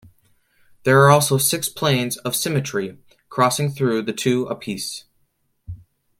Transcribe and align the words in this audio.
There 0.83 0.99
are 1.03 1.11
also 1.11 1.37
six 1.37 1.69
planes 1.69 2.17
of 2.17 2.35
symmetry 2.35 2.97
crossing 3.29 3.69
through 3.69 4.01
the 4.01 4.13
two 4.13 4.47
apices. 4.49 5.03